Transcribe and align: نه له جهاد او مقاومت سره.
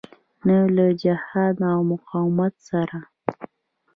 نه 0.47 0.57
له 0.75 0.85
جهاد 1.01 1.55
او 1.73 1.79
مقاومت 1.91 2.53
سره. 2.69 2.97